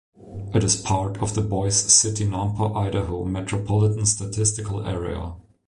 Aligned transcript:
It 0.55 0.63
is 0.63 0.77
part 0.81 1.21
of 1.21 1.35
the 1.35 1.43
Boise 1.43 1.87
City-Nampa, 1.87 2.75
Idaho 2.75 3.23
Metropolitan 3.23 4.07
Statistical 4.07 4.83
Area. 4.83 5.33